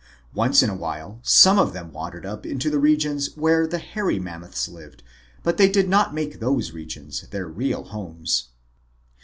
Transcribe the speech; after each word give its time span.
Once 0.33 0.63
in 0.63 0.69
a 0.71 0.75
while, 0.75 1.19
some 1.21 1.59
of 1.59 1.73
them 1.73 1.93
wandered 1.93 2.25
up 2.25 2.43
into 2.43 2.71
the 2.71 2.79
regions 2.79 3.35
where 3.37 3.67
the 3.67 3.77
Hairy 3.77 4.17
Mammoths 4.17 4.67
lived, 4.67 5.03
but 5.43 5.57
they 5.57 5.69
did 5.69 5.87
not 5.87 6.11
make 6.11 6.39
those 6.39 6.71
regions 6.71 7.27
their 7.29 7.47
real 7.47 7.83
homes. 7.83 8.49